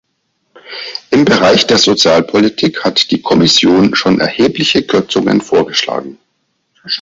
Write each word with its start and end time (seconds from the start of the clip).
Im 1.11 1.25
Bereich 1.25 1.67
der 1.67 1.77
Sozialpolitik 1.77 2.83
hat 2.83 3.11
die 3.11 3.21
Kommssion 3.21 3.93
schon 3.93 4.19
erhebliche 4.19 4.81
Kürzungen 4.81 5.41
vorgeschlagen. 5.41 6.17